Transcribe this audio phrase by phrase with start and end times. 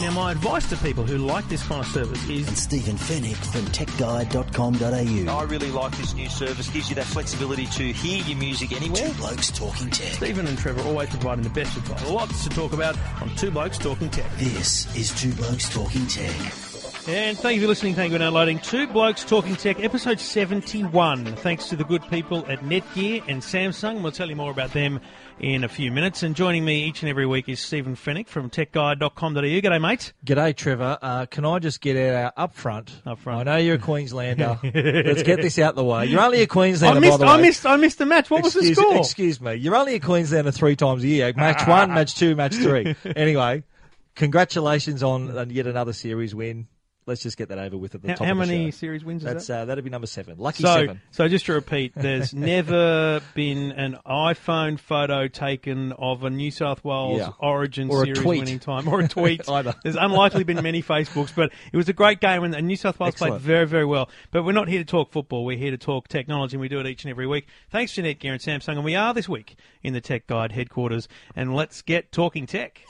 [0.00, 2.46] Now, my advice to people who like this kind of service is.
[2.48, 5.38] and Stephen Fenech from TechGuide.com.au.
[5.38, 6.68] I really like this new service.
[6.70, 9.08] Gives you that flexibility to hear your music anywhere.
[9.08, 10.12] Two Blokes Talking Tech.
[10.14, 12.08] Stephen and Trevor always providing the best advice.
[12.08, 14.30] Lots to talk about on Two Blokes Talking Tech.
[14.36, 16.67] This is Two Blokes Talking Tech.
[17.08, 17.94] And thank you for listening.
[17.94, 21.36] Thank you for downloading Two Blokes Talking Tech, episode 71.
[21.36, 24.02] Thanks to the good people at Netgear and Samsung.
[24.02, 25.00] We'll tell you more about them
[25.40, 26.22] in a few minutes.
[26.22, 29.40] And joining me each and every week is Stephen Fenech from techguide.com.au.
[29.40, 30.12] G'day, mate.
[30.26, 30.98] G'day, Trevor.
[31.00, 33.00] Uh, can I just get out up front?
[33.06, 33.48] Up front.
[33.48, 34.58] I know you're a Queenslander.
[34.62, 36.04] Let's get this out the way.
[36.04, 37.30] You're only a Queenslander, I missed, by the way.
[37.30, 38.28] I missed, I missed the match.
[38.28, 38.98] What excuse, was the score?
[38.98, 39.54] Excuse me.
[39.54, 41.32] You're only a Queenslander three times a year.
[41.34, 42.94] Match one, match two, match three.
[43.16, 43.64] Anyway,
[44.14, 46.68] congratulations on yet another series win.
[47.08, 49.02] Let's just get that over with at the How, top how of the many series
[49.04, 49.60] wins is That's that?
[49.60, 50.36] uh, that'd be number seven.
[50.38, 51.00] Lucky So, seven.
[51.10, 56.84] so just to repeat, there's never been an iPhone photo taken of a New South
[56.84, 57.30] Wales Yeah.
[57.38, 59.48] Origin Or series winning time, or a tweet.
[59.48, 59.74] Either.
[59.82, 63.14] There's unlikely been many Facebooks, but it was a great game, and New South Wales
[63.14, 64.10] played very, very well.
[64.30, 65.44] But we're not here to talk football.
[65.46, 67.46] We're here to talk technology, and we do it each and every week.
[67.70, 71.08] Thanks Jeanette Netgear and Samsung, and we are this week in the Tech Guide headquarters.
[71.36, 72.82] And let's get talking tech.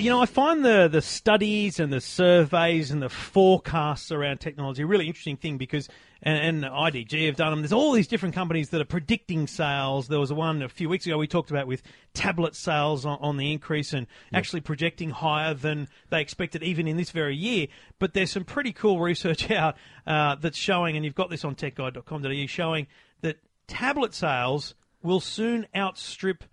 [0.00, 4.82] You know, I find the the studies and the surveys and the forecasts around technology
[4.82, 5.88] a really interesting thing because,
[6.22, 7.60] and, and IDG have done them.
[7.60, 10.08] There's all these different companies that are predicting sales.
[10.08, 11.82] There was one a few weeks ago we talked about with
[12.14, 16.96] tablet sales on, on the increase and actually projecting higher than they expected even in
[16.96, 17.66] this very year.
[17.98, 21.54] But there's some pretty cool research out uh, that's showing, and you've got this on
[21.54, 22.86] techguide.com.au, showing
[23.20, 26.44] that tablet sales will soon outstrip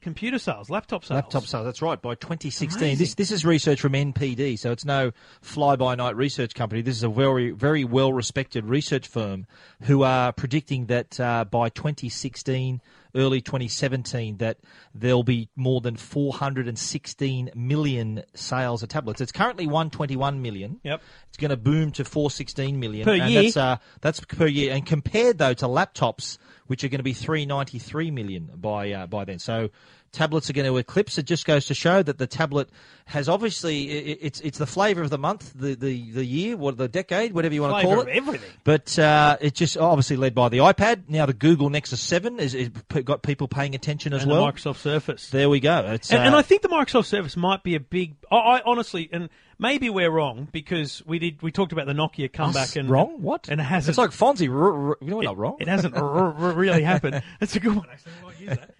[0.00, 1.16] computer sales, laptop sales.
[1.16, 2.00] Laptop sales, that's right.
[2.00, 2.98] By 2016, Amazing.
[2.98, 6.82] this this is research from NPD, so it's no fly by night research company.
[6.82, 9.46] This is a very very well respected research firm
[9.82, 12.80] who are predicting that uh, by 2016,
[13.14, 14.58] early 2017, that
[14.94, 19.20] there'll be more than 416 million sales of tablets.
[19.20, 20.80] It's currently 121 million.
[20.82, 21.02] Yep.
[21.28, 23.42] It's going to boom to 416 million Per and year.
[23.42, 26.38] That's, uh, that's per year, and compared though to laptops,
[26.70, 29.40] which are going to be 393 million by uh, by then.
[29.40, 29.70] So
[30.12, 31.18] tablets are going to eclipse.
[31.18, 32.68] It just goes to show that the tablet
[33.06, 36.88] has obviously it's it's the flavour of the month, the the, the year, what the
[36.88, 38.16] decade, whatever you want to call of it.
[38.16, 38.50] everything.
[38.64, 41.08] But uh, it's just obviously led by the iPad.
[41.08, 42.68] Now the Google Nexus Seven is, is
[43.04, 44.44] got people paying attention as and well.
[44.46, 45.30] the Microsoft Surface.
[45.30, 45.78] there we go.
[45.92, 48.16] It's, And, and uh, I think the Microsoft Surface might be a big.
[48.30, 49.28] I, I honestly, and
[49.58, 51.42] maybe we're wrong because we did.
[51.42, 53.22] We talked about the Nokia comeback and wrong.
[53.22, 53.48] What?
[53.48, 53.90] And it hasn't.
[53.90, 54.48] It's like Fonzie.
[54.50, 55.56] r- r- You know, we're not wrong.
[55.60, 57.22] It hasn't r- really happened.
[57.40, 57.86] That's a good one.
[57.90, 58.74] Actually, I might use that.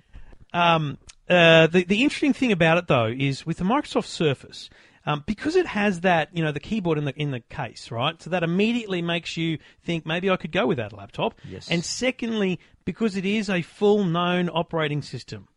[0.52, 0.98] Um,
[1.30, 4.70] uh, the the interesting thing about it though is with the Microsoft Surface.
[5.06, 8.20] Um, because it has that, you know, the keyboard in the in the case, right?
[8.20, 11.40] So that immediately makes you think maybe I could go with that laptop.
[11.48, 11.70] Yes.
[11.70, 15.48] And secondly, because it is a full known operating system,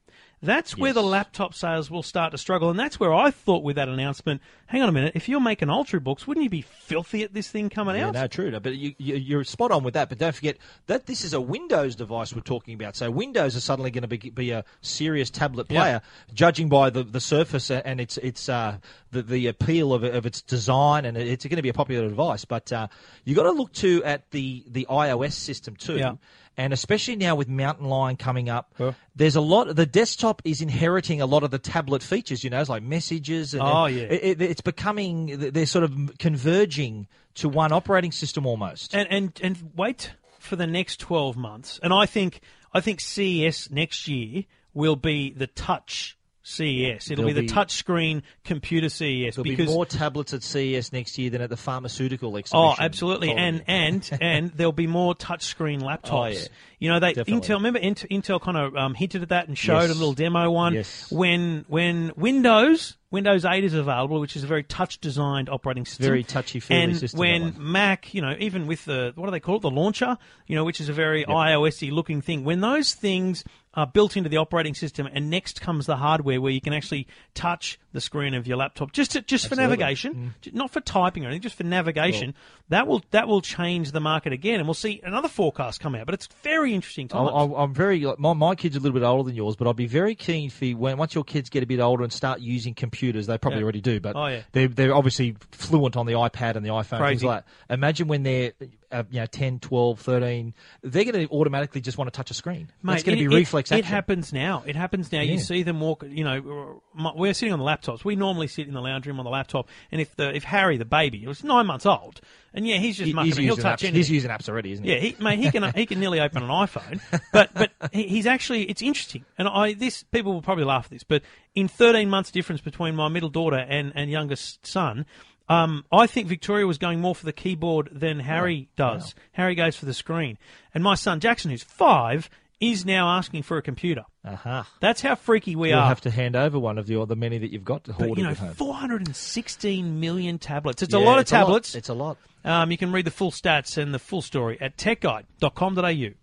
[0.44, 2.70] that's where the laptop sales will start to struggle.
[2.70, 5.70] And that's where I thought with that announcement, hang on a minute, if you're making
[5.70, 8.14] Ultrabooks, wouldn't you be filthy at this thing coming Yeah, out?
[8.14, 8.52] no, true.
[8.60, 10.10] But you, you, you're spot on with that.
[10.10, 12.96] But don't forget that this is a Windows device we're talking about.
[12.96, 15.80] So Windows is suddenly going to be, be a serious tablet Yeah.
[15.82, 16.02] player,
[16.34, 18.78] judging by the, the Surface and its its uh,
[19.12, 22.44] the the appeal of, of its design, and it's going to be a popular device.
[22.46, 22.88] But uh,
[23.24, 25.98] you got to look too at the the iOS system too.
[25.98, 26.16] Yeah.
[26.58, 28.92] And especially now with Mountain Lion coming up, Huh.
[29.16, 29.76] there's a lot.
[29.76, 32.44] The desktop is inheriting a lot of the tablet features.
[32.44, 33.54] You know, it's like messages.
[33.54, 34.04] And, Oh, yeah.
[34.04, 35.52] it- it- it's becoming.
[35.52, 38.94] They're sort of converging to one operating system almost.
[38.94, 42.42] and and and wait for the next 12 months and i think
[42.74, 44.44] i think CES next year
[44.74, 49.44] will be the touch CES it'll There'll be the be- touch screen computer CES There'll
[49.44, 52.60] because be more tablets at CES next year than at the pharmaceutical exhibition.
[52.66, 53.74] Oh, absolutely, and probably.
[53.86, 56.10] and and there'll be more touchscreen laptops.
[56.12, 56.40] Oh, yeah.
[56.80, 57.48] You know, they Definitely.
[57.48, 57.56] Intel.
[57.56, 59.92] Remember, Intel kind of um, hinted at that and showed Yes.
[59.92, 61.10] a little demo one Yes.
[61.10, 66.08] when when Windows Windows 8 is available, which is a very touch designed operating system.
[66.08, 67.56] Very touchy-feely and system, when.
[67.58, 70.18] Mac, you know, even with the what do they call it, the launcher,
[70.48, 72.44] you know, which is a very iOS-y looking thing.
[72.44, 76.52] When those things uh, built into the operating system, and next comes the hardware where
[76.52, 79.66] you can actually touch the screen of your laptop just to, just for Absolutely.
[79.76, 79.80] Mm.
[79.80, 82.34] navigation, j- not for typing or anything, just for navigation.
[82.70, 86.06] that will that will change the market again, and we'll see another forecast come out.
[86.06, 87.54] But it's very interesting I- times.
[87.56, 89.86] I'm very my, my kids are a little bit older than yours, but I'd be
[89.88, 92.74] very keen for you, when once your kids get a bit older and start using
[92.74, 93.64] computers, they probably Yeah.
[93.64, 94.42] already do, but Oh, yeah.
[94.54, 97.28] they're they're obviously fluent on the iPad and the iPhone things Crazy.
[97.28, 97.74] like that.
[97.74, 98.54] Imagine when they're
[98.94, 100.54] uh, you know 10, 12, 13,
[100.84, 102.70] they're going to automatically just want to touch a screen.
[102.82, 103.86] Mate, It's going to it- be it- reflex it, action.
[103.94, 104.64] happens now.
[104.66, 105.22] It happens now.
[105.22, 106.04] You see them walk.
[106.08, 106.82] You know,
[107.16, 108.06] we're sitting on the laptops.
[108.06, 109.68] We normally sit in the lounge room on the laptop.
[109.92, 112.22] And if the if Harry, the baby, was nine months old,
[112.54, 113.84] and yeah, he's just he, mucking, he's he'll using touch apps.
[113.84, 113.96] anything.
[113.98, 114.92] he's using apps already, isn't he?
[114.94, 117.02] Yeah, he, mate, he can he can nearly open an iPhone,
[117.34, 121.04] but but he's actually it's interesting, and I this people will probably laugh at this,
[121.04, 121.24] but
[121.56, 125.06] in 13 months difference between my middle daughter and and youngest son.
[125.50, 129.14] Um, I think Victoria was going more for the keyboard than Harry does.
[129.34, 130.38] Harry goes for the screen,
[130.74, 132.30] and my son Jackson, who's five,
[132.60, 134.06] is now asking for a computer.
[134.26, 134.68] Aha.
[134.80, 135.76] That's how freaky we are.
[135.76, 135.88] You'll are.
[135.88, 138.10] have to hand over one of the, the many that you've got to hoard.
[138.12, 140.82] but, you know, 416 million tablets.
[140.82, 141.46] It's a lot of it's a lot.
[141.46, 141.76] tablets.
[141.76, 142.18] It's a lot.
[142.46, 146.14] Um, you can read the full stats and the full story at techguide.com.au.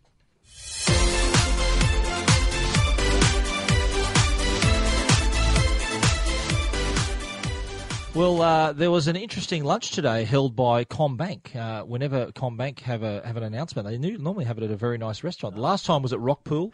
[8.13, 11.55] Well, uh, there was an interesting lunch today held by CommBank.
[11.55, 14.77] Uh, whenever CommBank have a have an announcement, they knew, normally have it at a
[14.77, 15.55] very nice restaurant.
[15.55, 16.73] The last time was at Rockpool.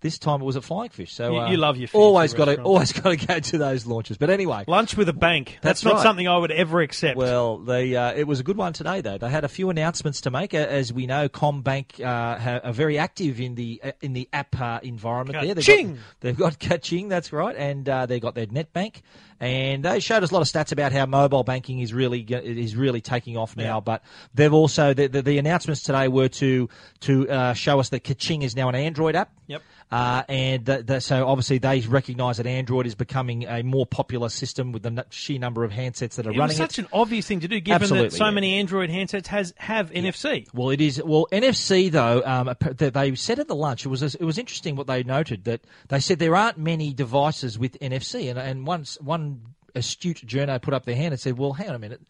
[0.00, 1.12] This time it was at Flying Fish.
[1.12, 3.84] So You- uh, you love your always got to always got to go to those
[3.86, 4.16] launches.
[4.18, 5.58] But anyway, Lunch with a bank.
[5.60, 6.02] That's, That's not right.
[6.04, 7.16] something I would ever accept.
[7.16, 9.18] Well, they, uh, it was a good one today, though.
[9.18, 10.54] They had a few announcements to make.
[10.54, 14.78] As we know, CommBank uh, are very active in the uh, in the app uh,
[14.84, 15.32] environment.
[15.44, 19.02] There, they've got, they've got Kaching, that's right, and uh, they've got their Netbank,
[19.40, 22.74] and they showed us a lot of stats about how mobile banking is really is
[22.74, 23.76] really taking off now.
[23.76, 23.80] Yeah.
[23.80, 24.02] But
[24.34, 26.68] they've also the, the, the announcements today were to
[27.00, 29.30] to uh, show us that Kaching is now an Android app.
[29.46, 29.62] Yep.
[29.90, 34.28] Uh, and th- th- so obviously they recognise that Android is becoming a more popular
[34.28, 36.56] system with the n- sheer number of handsets that are it running was it.
[36.58, 38.30] such an obvious thing to do, given that so yeah.
[38.30, 40.46] many Android handsets has have NFC.
[40.52, 41.02] Well, it is.
[41.02, 44.88] Well, NFC though, um, they said at the lunch it was it was interesting what
[44.88, 49.27] they noted that they said there aren't many devices with NFC, and and once one
[49.74, 52.00] astute journo put up their hand and said, "Well, hang on a minute."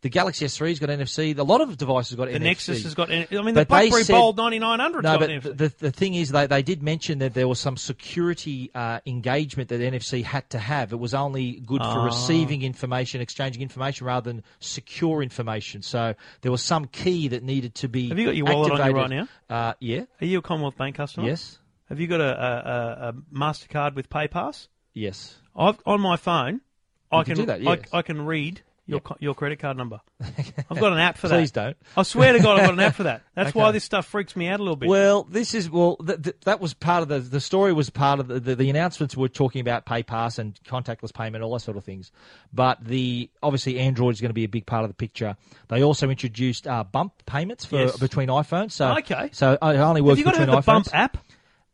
[0.00, 1.36] The Galaxy S3's got NFC.
[1.36, 2.38] A lot of devices got The NFC.
[2.38, 3.10] The Nexus has got.
[3.10, 5.56] I mean, the But they BlackBerry said- Bold 9900 No, got but NFC.
[5.58, 9.70] the, the thing is, they, they did mention that there was some security uh, engagement
[9.70, 10.92] that NFC had to have.
[10.92, 15.82] It was only good for receiving information, exchanging information, rather than secure information.
[15.82, 18.08] So there was some key that needed to be.
[18.08, 20.02] Have you got your wallet on you right Uh, yeah.
[20.20, 21.26] Are you a Commonwealth Bank customer?
[21.26, 21.58] Yes.
[21.88, 24.68] Have you got a, a, a, a Mastercard with PayPass?
[24.94, 25.36] Yes.
[25.56, 26.60] I've on my phone.
[27.10, 27.88] I can can, do that, I, yes.
[27.92, 30.00] I can read your co- your credit card number.
[30.22, 31.36] I've got an app for that.
[31.36, 31.76] Please don't.
[31.94, 33.22] I swear to God, I've got an app for that.
[33.34, 34.88] That's why this stuff freaks me out a little bit.
[34.88, 35.96] Well, this is well.
[35.96, 37.74] Th- th- that was part of the the story.
[37.74, 41.52] Was part of the, the the announcements were talking about PayPass and contactless payment, all
[41.52, 42.10] that sort of things.
[42.52, 45.36] But the obviously Android is going to be a big part of the picture.
[45.68, 47.98] They also introduced uh, bump payments for Yes.
[47.98, 48.72] between iPhones.
[48.72, 49.28] So Okay.
[49.32, 50.84] so it only works you got to between have the iPhones.
[50.90, 51.16] Bump app?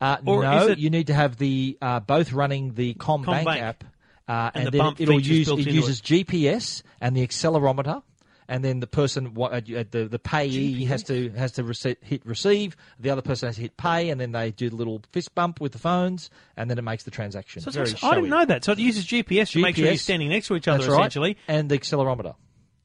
[0.00, 3.60] Uh, no, it- you need to have the uh, both running the ComBank, CommBank.
[3.60, 3.84] app,
[4.28, 8.02] uh, And and, the then bump it, will use it uses GPS and the accelerometer,
[8.48, 12.76] and then the person uh, the the payee has to has to rece- hit receive,
[12.98, 15.60] the other person has to hit pay, and then they do the little fist bump
[15.60, 17.62] with the phones, and then it makes the transaction.
[17.62, 18.64] So Very I didn't know that.
[18.64, 21.36] So it uses GPS, to make sure you're standing next to each other, right, essentially.
[21.48, 22.34] and the accelerometer,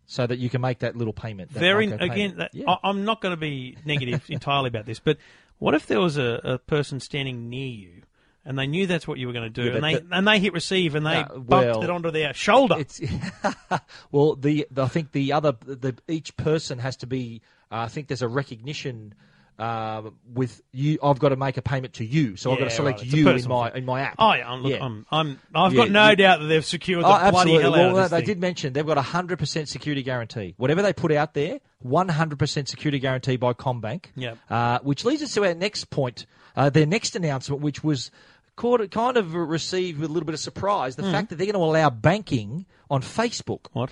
[0.06, 1.54] so that you can make that little payment.
[1.54, 2.10] that Very again.
[2.10, 2.38] payment.
[2.38, 2.66] That, Yeah.
[2.70, 5.18] I, I'm not going to be negative entirely about this, but
[5.58, 8.02] what if there was a, a person standing near you
[8.50, 10.28] and they knew that's what you were going to do, Yeah, and they the- and
[10.28, 12.76] they hit receive and they No, bumped well, it onto their shoulder?
[12.80, 13.00] It's
[14.12, 17.42] well, the, the I think the other the each person has to be.
[17.72, 19.14] Uh, I think there's a recognition.
[19.58, 22.70] Uh, with you, I've got to make a payment to you, so I've got to
[22.70, 23.08] select right.
[23.12, 23.80] You in my thing.
[23.80, 24.16] in my app.
[24.18, 24.86] Oh yeah, I'm, look, Yeah.
[24.86, 27.76] I'm, I'm, I've Yeah, got no you- doubt that they've secured the Oh, bloody hell
[27.76, 28.26] out Well, of no, this they thing.
[28.28, 30.54] did mention they've got a hundred percent security guarantee.
[30.56, 34.06] Whatever they put out there, one hundred percent security guarantee by CommBank.
[34.16, 34.38] Yep.
[34.50, 36.26] Uh, which leads us to our next point,
[36.56, 38.12] uh, their next announcement, which was
[38.60, 41.12] kind of received with a little bit of surprise, the hmm.
[41.12, 43.68] fact that they're going to allow banking on Facebook.
[43.74, 43.92] What?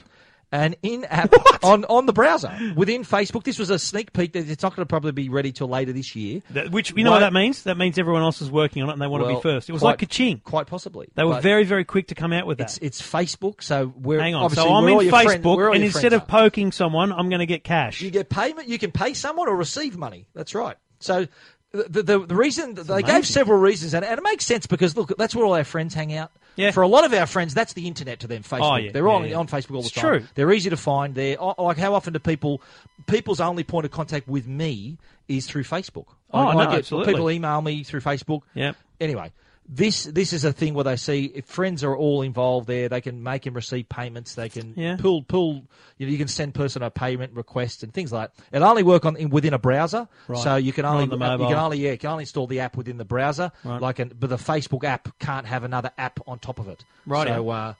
[0.50, 1.34] An in-app
[1.64, 3.44] on, on the browser within Facebook.
[3.44, 4.32] This was a sneak peek.
[4.32, 6.42] that It's not going to probably be ready till later this year.
[6.52, 7.64] That, which you know what that means?
[7.64, 9.68] That means everyone else is working on it and they want to be first.
[9.68, 10.42] It was quite- like Kaching.
[10.44, 11.10] Quite possibly.
[11.16, 12.78] They were very, very quick to come out with that.
[12.82, 14.50] It's it's Facebook, so we're Hang on.
[14.52, 17.66] So I'm in your friend- Facebook, and instead of poking someone, I'm going to get
[17.66, 18.00] cash.
[18.00, 18.70] You get payment.
[18.70, 20.30] You can pay someone or receive money.
[20.34, 20.78] That's right.
[21.00, 21.28] So
[21.72, 25.16] the the, the reason they gave several reasons, and, and it makes sense because look,
[25.18, 26.32] that's where all our friends hang out.
[26.56, 26.72] Yeah.
[26.72, 28.42] For a lot of our friends, that's the internet to them.
[28.42, 28.72] Facebook.
[28.72, 28.92] Oh, yeah.
[28.92, 29.36] They're Yeah, on yeah.
[29.36, 30.02] on Facebook all the time.
[30.20, 30.28] true.
[30.34, 31.14] They're easy to find.
[31.14, 32.62] They're oh, like how often do people
[33.06, 34.98] people's only point of contact with me
[35.28, 36.06] is through Facebook.
[36.32, 37.14] Oh, I, no, I get, absolutely.
[37.14, 38.42] People email me through Facebook.
[38.56, 38.76] Yep.
[39.00, 39.32] Anyway,
[39.70, 43.02] this this is a thing where they see if friends are all involved there, they
[43.02, 44.36] can make and receive payments.
[44.36, 44.96] They can Yeah.
[44.98, 45.64] pull pull.
[45.98, 48.34] You know, you can send person a payment request and things like.
[48.36, 48.46] that.
[48.56, 50.42] It'll only work on in, within a browser, Right.
[50.42, 52.78] so you can only on you can only yeah you can only install the app
[52.78, 53.52] within the browser.
[53.64, 53.82] Right.
[53.82, 56.86] Like, an, but the Facebook app can't have another app on top of it.
[57.06, 57.74] Right, So uh,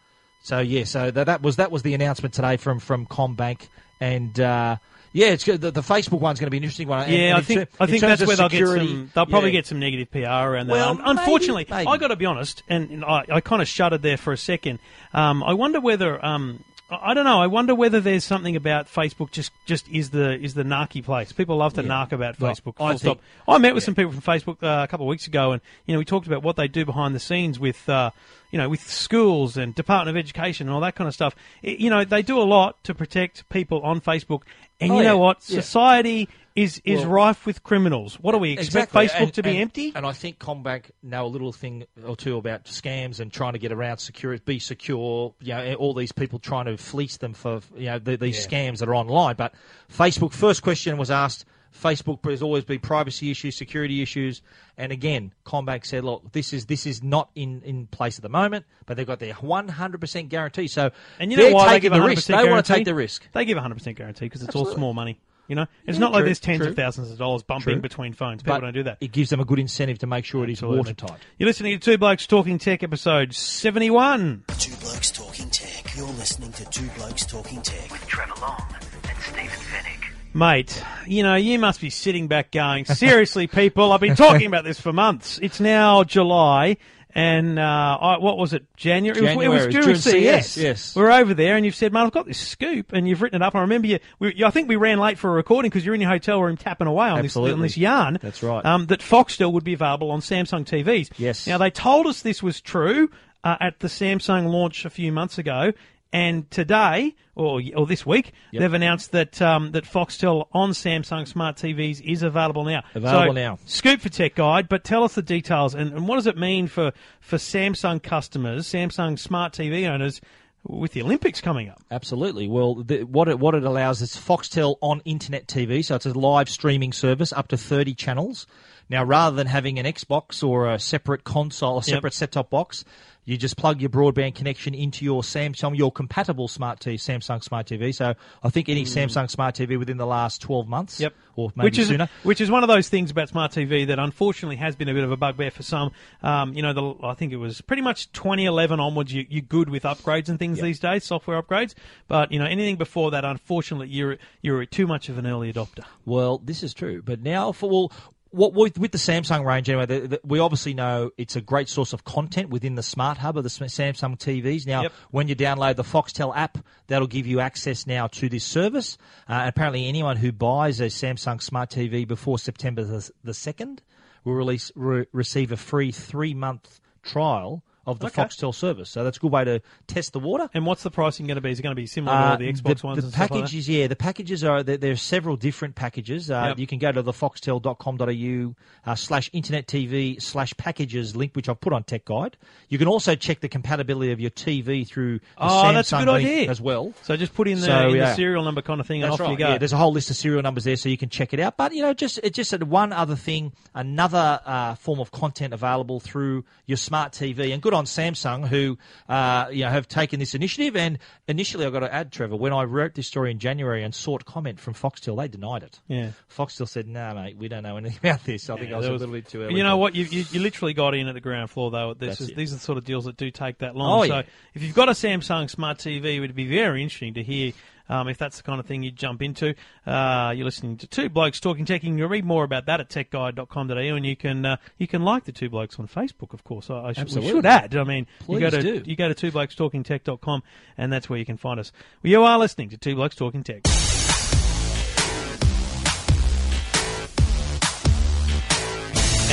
[0.44, 3.68] so yeah, so that, that was that was the announcement today from from CommBank
[4.02, 4.38] and.
[4.40, 4.78] Uh,
[5.18, 5.62] yeah, it's good.
[5.62, 7.12] The, the Facebook one's going to be an interesting one.
[7.12, 9.12] Yeah, and I think I think that's where they'll get some.
[9.16, 9.60] They'll probably yeah.
[9.60, 10.74] get some negative PR around that.
[10.74, 11.88] Well, Un- Unfortunately, maybe, maybe.
[11.88, 14.38] I got to be honest, and, and I, I kind of shuddered there for a
[14.38, 14.78] second.
[15.16, 17.42] Um, I wonder whether um, I I don't know.
[17.42, 21.32] I wonder whether there's something about Facebook just just is the is the narky place.
[21.32, 22.74] People love to narc about Well, Facebook.
[22.80, 23.18] I full stop.
[23.18, 25.62] think- I met with some people from Facebook uh, a couple of weeks ago, and
[25.86, 28.12] you know we talked about what they do behind the scenes with uh,
[28.52, 31.36] you know with schools and Department of Education and all that kind of stuff.
[31.62, 34.42] It- you know they do a lot to protect people on Facebook,
[34.80, 35.22] and Oh, you know yeah.
[35.22, 35.38] what?
[35.48, 35.62] Yeah.
[35.62, 38.16] Society is is Well- rife with criminals.
[38.16, 39.08] What do we expect Exactly.
[39.08, 39.92] Facebook And- to be and- empty?
[39.96, 43.60] And I think CommBank know a little thing or two about scams and trying to
[43.60, 45.36] get around security, be secure.
[45.40, 48.80] You know, all these people trying to fleece them for you know the, these scams
[48.80, 49.36] that are online.
[49.36, 49.54] But
[49.96, 51.46] Facebook, first question was asked.
[51.72, 54.42] Facebook has always been privacy issues, security issues,
[54.78, 58.30] and again, CommBank said, "Look, this is this is not in, in place at the
[58.30, 60.68] moment, but they've got their 100% guarantee.
[60.68, 62.28] So And you know why they give the 100% risk.
[62.28, 62.52] They guarantee?
[62.52, 63.28] want to take the risk.
[63.32, 65.20] They give 100% guarantee because it's all small money.
[65.48, 66.68] You know, it's Yeah, not like there's tens true.
[66.70, 67.82] of thousands of dollars bumping True.
[67.82, 68.44] between phones.
[68.44, 68.98] People But don't do that.
[69.02, 70.78] It gives them a good incentive to make sure it is Absolutely.
[70.80, 71.20] watertight.
[71.40, 74.44] You're listening to Two Blokes Talking Tech, episode 71.
[74.58, 75.96] Two Blokes Talking Tech.
[75.96, 77.92] You're listening to Two Blokes Talking Tech.
[77.92, 78.62] with Trevor Long
[79.10, 80.04] and Stephen Fenech.
[80.34, 84.64] Mate, you know, you must be sitting back going, seriously, people, I've been talking about
[84.66, 85.40] this for months.
[85.42, 86.78] It's now July,
[87.16, 89.18] and uh, I, what was it, January?
[89.18, 90.52] It was- January, It was, during during CES.
[90.52, 90.96] CES, yes.
[90.96, 93.46] We're over there, and you've said, mate, I've got this scoop, and you've written it
[93.46, 93.56] up.
[93.56, 96.02] I remember you, we, I think we ran late for a recording because you're in
[96.02, 98.20] your hotel room tapping away on, this, on this yarn.
[98.22, 98.64] That's right.
[98.66, 101.12] Um, that Foxtel would be available on Samsung TVs.
[101.18, 101.48] Yes.
[101.48, 103.10] Now, they told us this was true
[103.44, 105.74] uh, at the Samsung launch a few months ago.
[106.14, 111.58] And today, or or this week, they've announced that um, that Foxtel on Samsung smart
[111.58, 112.84] TVs is available now.
[112.96, 113.60] Available So, now.
[113.66, 116.68] Scoop for Tech Guide, but tell us the details and, and what does it mean
[116.68, 120.22] for, for Samsung customers, Samsung smart TV owners,
[120.64, 121.82] with the Olympics coming up?
[121.92, 122.48] Absolutely.
[122.48, 126.14] Well, the, what it what it allows is Foxtel on internet TV, so it's a
[126.14, 128.48] live streaming service up to thirty channels.
[128.90, 132.86] Now, rather than having an Xbox or a separate console, a separate set-top box,
[133.28, 137.68] you just plug your broadband connection into your Samsung, your compatible smart TV, Samsung Smart
[137.68, 137.94] TV.
[137.94, 141.02] So, I think any Samsung Smart TV within the last twelve months,
[141.36, 142.10] or maybe which is sooner.
[142.24, 145.04] which is one of those things about smart TV that unfortunately has been a bit
[145.04, 145.92] of a bugbear for some.
[146.24, 149.14] Um, you know, the, I think it was pretty much 2011 onwards.
[149.14, 151.74] You, you're good with upgrades and things these days, software upgrades.
[152.08, 155.84] But you know, anything before that, unfortunately, you're you're too much of an early adopter.
[156.06, 157.92] Well, this is true, but now for well,
[158.32, 161.70] what with, with the Samsung range anyway, the, the, we obviously know it's a great
[161.70, 164.66] source of content within the Smart Hub of the Samsung TVs.
[164.66, 164.94] Now, Yep.
[165.12, 166.58] when you download the Foxtel app,
[166.88, 168.98] that'll give you access now to this service.
[169.28, 173.82] Uh, apparently, anyone who buys a Samsung Smart TV before September the, the second
[174.24, 178.22] will release re- receive a free three month trial of the Okay.
[178.22, 178.90] Foxtel service.
[178.92, 180.50] So that's a good way to test the water.
[180.54, 181.50] And what's the pricing going to be?
[181.52, 182.98] Is it going to be similar Uh, to the Xbox the, ones?
[183.00, 186.30] The and stuff like packages, yeah, the packages are there, there are several different packages.
[186.30, 186.60] Uh, Yep.
[186.60, 191.60] You can go to the foxtel.com.au uh, slash internet TV slash packages link, which I've
[191.60, 192.38] put on Tech Guide.
[192.70, 195.98] You can also check the compatibility of your TV through the Oh, Samsung that's a
[196.00, 196.50] good idea.
[196.50, 196.94] as well.
[197.04, 199.20] So just put in the, So, in the serial number kind of thing, and off
[199.20, 199.32] right.
[199.32, 199.48] you go.
[199.50, 201.58] Yeah, there's a whole list of serial numbers there, so you can check it out.
[201.58, 206.00] But you know, just it's just one other thing, another uh, form of content available
[206.00, 207.54] through your smart TV.
[207.54, 210.76] And good on Samsung, who uh, you know have taken this initiative.
[210.76, 213.96] And initially, I've got to add, Trevor, when I wrote this story in January and
[213.96, 215.80] sought comment from Foxtel, they denied it.
[215.88, 216.12] Yeah.
[216.30, 218.96] Foxtel said, "No, mate, we don't know anything about this." I think I was, there
[218.96, 219.56] a little bit too early.
[219.56, 219.96] You know for- what?
[219.96, 221.94] You, you, you literally got in at the ground floor, though.
[221.94, 224.00] This is, these are the sort of deals that do take that long.
[224.00, 224.24] Oh, so yeah.
[224.54, 227.54] if you've got a Samsung Smart TV, it would be very interesting to hear
[227.90, 229.56] um, if that's the kind of thing you'd jump into.
[229.86, 231.84] Uh, you're listening to Two Blokes Talking Tech.
[231.84, 235.26] You can read more about that at techguide.com.au, and you can uh, you can like
[235.26, 236.70] the Two Blokes on Facebook, of course.
[236.70, 237.32] I, I should, Absolutely.
[237.32, 237.76] should add.
[237.76, 238.84] I mean, you go to do.
[238.86, 240.44] you go to twoblokestalkingtech.com,
[240.78, 241.72] and that's where you can find us.
[242.04, 243.64] Well, you are listening to Two Blokes Talking Tech.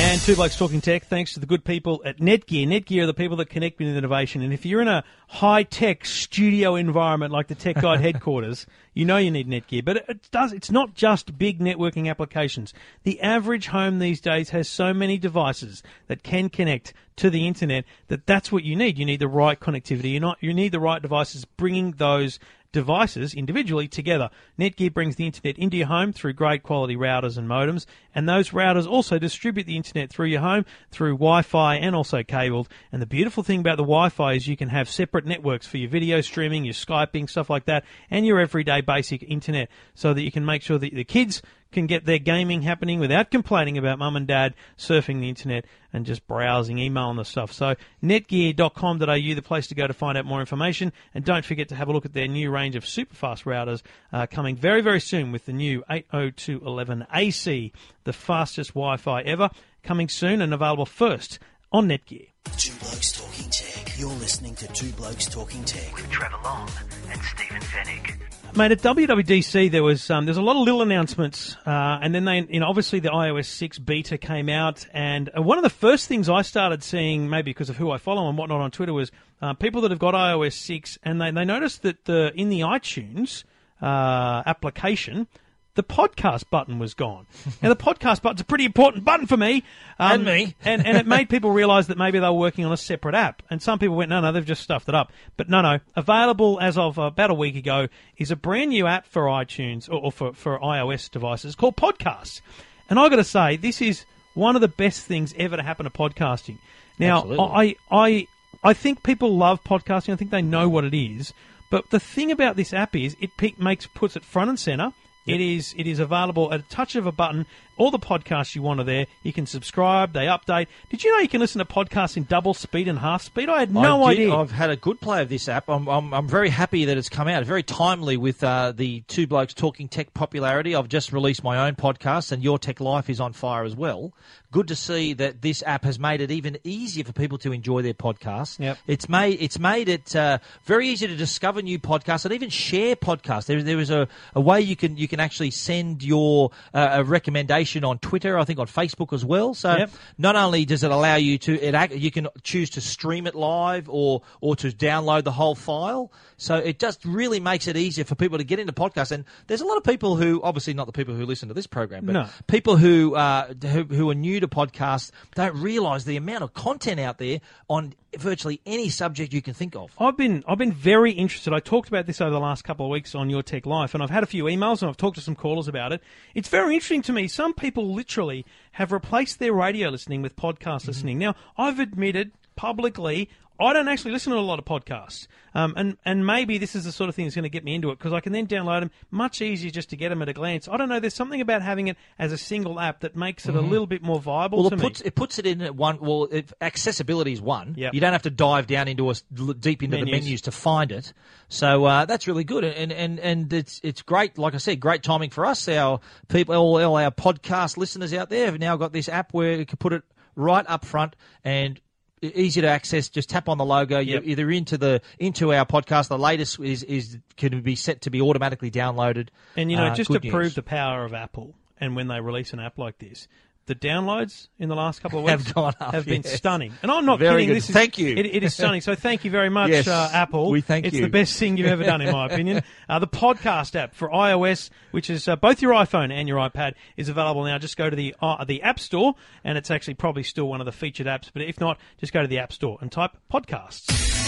[0.07, 2.69] And Two Blokes Talking Tech, thanks to the good people at Netgear.
[2.69, 4.43] Netgear are the people that connect with innovation.
[4.43, 9.17] And if you're in a high-tech studio environment like the Tech Guide headquarters, you know
[9.17, 9.83] you need Netgear.
[9.83, 12.75] But it does, it's not just big networking applications.
[13.05, 17.87] The average home these days has so many devices that can connect to the internet
[18.09, 18.99] that that's what you need.
[18.99, 20.11] You need the right connectivity.
[20.11, 22.39] You not, you need the right devices bringing those
[22.75, 24.29] devices individually together.
[24.59, 28.51] Netgear brings the internet into your home through great quality routers and modems, and those
[28.51, 32.69] routers also distribute the internet through your home through Wi-Fi and also cabled.
[32.93, 35.89] And the beautiful thing about the Wi-Fi is you can have separate networks for your
[35.89, 40.33] video streaming, your Skyping, stuff like that, and your everyday basic internet, so that you
[40.33, 41.41] can make sure that the kids
[41.75, 46.07] can get their gaming happening without complaining about mum and dad surfing the internet and
[46.07, 47.53] just browsing, email and the stuff.
[47.53, 50.93] So netgear.com.au, the place to go to find out more information.
[51.13, 53.83] And don't forget to have a look at their new range of super fast routers
[54.13, 57.73] uh, coming very, very soon with the new 802.11ac,
[58.05, 59.51] the fastest Wi-Fi ever,
[59.83, 61.39] coming soon and available first
[61.73, 62.29] on Netgear.
[62.57, 63.99] Two Blokes Talking Tech.
[63.99, 65.95] You're listening to Two Blokes Talking Tech.
[65.95, 66.71] With Trevor Long
[67.11, 68.34] and Stephen Fenech.
[68.57, 72.25] Mate, at WWDC there was um, there's a lot of little announcements, uh, and then
[72.25, 75.71] they, you know, obviously the iOS 6 beta came out, and uh, one of the
[75.71, 78.93] first things I started seeing, maybe because of who I follow and whatnot on Twitter,
[78.93, 79.11] was
[79.43, 82.61] uh, people that have got iOS 6, and they they noticed that the in the
[82.61, 83.43] iTunes
[83.83, 85.27] uh, application.
[85.75, 87.27] The podcast button was gone.
[87.63, 89.65] now the podcast button's a pretty important button for me,
[89.99, 90.55] um, And me.
[90.65, 93.43] and and it made people realise that maybe they were working on a separate app.
[93.51, 95.13] And some people went, no, no, they've just stuffed it up.
[95.37, 99.07] But no, no, available as of about a week ago is a brand new app
[99.07, 102.41] for iTunes or, or for for iOS devices called Podcasts.
[102.89, 104.05] And I got to say, this is
[104.35, 106.59] one of the best things ever to happen to podcasting.
[106.99, 107.77] Now, Absolutely.
[107.91, 108.27] I I
[108.63, 110.13] I think people love podcasting.
[110.13, 111.33] I think they know what it is.
[111.71, 114.93] But the thing about this app is it makes puts it front and center.
[115.27, 117.47] It is it is available at a touch of a button.
[117.77, 119.07] All the podcasts you want are there.
[119.23, 120.13] You can subscribe.
[120.13, 120.69] They update.
[120.91, 123.49] Did you know you can listen to podcasts in double speed and half speed?
[123.49, 124.21] I had no I did.
[124.23, 124.35] idea.
[124.35, 125.69] I've had a good play of this app.
[125.69, 127.45] I'm, I'm, I'm very happy that it's come out.
[127.45, 130.75] Very timely with uh, the Two Blokes Talking Tech popularity.
[130.75, 134.13] I've just released my own podcast, and Your Tech Life is on fire as well.
[134.53, 137.83] Good to see that this app has made it even easier for people to enjoy
[137.83, 138.61] their podcasts.
[138.61, 138.79] Yep.
[138.87, 142.95] It's made it's made it uh, very easy to discover new podcasts and even share
[142.95, 143.47] podcasts.
[143.47, 147.03] There, there is a, a way you can you can actually send your uh, a
[147.05, 149.55] recommendation on Twitter, I think on Facebook as well.
[149.55, 149.91] So Yep.
[150.19, 153.35] not only does it allow you to it act, you can choose to stream it
[153.35, 156.13] live or or to download the whole file.
[156.37, 159.11] So it just really makes it easier for people to get into podcasts.
[159.13, 161.67] And there's a lot of people who obviously not the people who listen to this
[161.67, 162.27] program, but No.
[162.47, 167.01] people who, uh, who who are new to podcasts don't realise the amount of content
[167.01, 169.91] out there on virtually any subject you can think of.
[169.99, 171.53] I've been I've been very interested.
[171.53, 174.03] I talked about this over the last couple of weeks on Your Tech Life, and
[174.03, 176.03] I've had a few emails and I've talked to some callers about it.
[176.35, 177.29] It's very interesting to me.
[177.29, 180.89] Some people literally have replaced their radio listening with podcast mm-hmm.
[180.89, 181.19] listening.
[181.19, 183.29] Now, I've admitted publicly
[183.61, 186.85] I don't actually listen to a lot of podcasts, um, and and maybe this is
[186.85, 188.49] the sort of thing that's going to get me into it because I can then
[188.49, 190.67] download them much easier just to get them at a glance.
[190.69, 190.99] I don't know.
[190.99, 194.03] There's something about having it as a single app that makes it a little bit
[194.03, 194.81] more viable Well, it me.
[194.83, 195.99] puts it puts it in at one.
[196.01, 197.75] Well, it, accessibility is one.
[197.77, 197.95] Yep.
[197.95, 199.15] You don't have to dive down into a
[199.55, 200.25] deep into the Menus.
[200.25, 201.13] menus to find it.
[201.49, 204.37] So uh, that's really good, and and and it's it's great.
[204.37, 205.69] Like I said, great timing for us.
[205.69, 209.53] Our people, all, all our podcast listeners out there have now got this app where
[209.55, 210.03] you can put it
[210.35, 211.15] right up front
[211.45, 211.81] and
[212.23, 213.09] easy to access.
[213.09, 213.99] Just tap on the logo.
[213.99, 216.09] You're either into the into our podcast.
[216.09, 219.29] The latest is is can be set to be automatically downloaded.
[219.57, 220.31] And you know, Uh, just to news.
[220.33, 223.29] prove the power of Apple, and when they release an app like this,
[223.67, 226.35] the downloads in the last couple of Have weeks gone up, have been yes.
[226.35, 226.73] stunning.
[226.83, 227.49] And I'm not Very kidding.
[227.49, 227.57] good.
[227.57, 228.15] This is, Thank you.
[228.17, 228.81] It, it is stunning.
[228.81, 230.51] So thank you very much, Yes, uh, Apple.
[230.51, 231.03] we thank it's you.
[231.03, 232.63] the best thing you've ever done, in my opinion.
[232.87, 236.75] Uh, the podcast app for iOS, which is uh, both your iPhone and your iPad,
[236.99, 237.57] is available now.
[237.57, 240.67] Just go to the uh, the App Store, and it's actually probably still one of
[240.67, 241.31] the featured apps.
[241.33, 244.24] But if not, just go to the App Store and type podcasts.